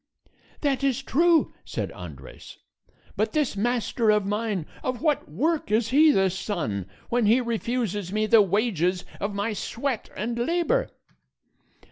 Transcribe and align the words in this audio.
"That 0.61 0.83
is 0.83 1.03
true," 1.03 1.53
said 1.63 1.91
Andres; 1.91 2.57
"but 3.15 3.33
this 3.33 3.55
master 3.55 4.09
of 4.09 4.25
mine 4.25 4.65
of 4.81 4.99
what 5.03 5.29
work 5.29 5.69
is 5.69 5.89
he 5.89 6.09
the 6.09 6.31
son, 6.31 6.87
when 7.09 7.27
he 7.27 7.39
refuses 7.39 8.11
me 8.11 8.25
the 8.25 8.41
wages 8.41 9.05
of 9.19 9.35
my 9.35 9.53
sweat 9.53 10.09
and 10.17 10.39
labor?" 10.39 10.89